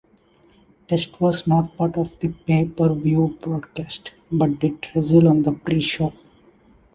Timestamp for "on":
5.27-5.43